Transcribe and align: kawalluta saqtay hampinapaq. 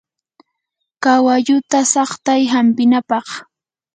kawalluta 1.03 1.79
saqtay 1.93 2.41
hampinapaq. 2.53 3.27